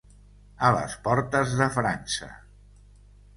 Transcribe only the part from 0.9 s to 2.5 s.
portes de França.